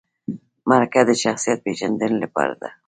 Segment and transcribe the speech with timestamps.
[0.69, 2.69] مرکه د شخصیت پیژندنې لپاره ده